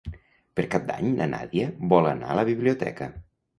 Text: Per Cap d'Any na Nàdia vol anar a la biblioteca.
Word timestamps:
Per 0.59 0.63
Cap 0.75 0.87
d'Any 0.87 1.11
na 1.19 1.27
Nàdia 1.35 1.69
vol 1.93 2.11
anar 2.15 2.35
a 2.37 2.41
la 2.43 2.49
biblioteca. 2.51 3.15